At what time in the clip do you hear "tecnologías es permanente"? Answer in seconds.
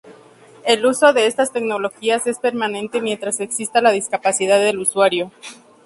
1.53-3.01